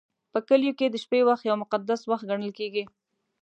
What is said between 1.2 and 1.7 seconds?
وخت یو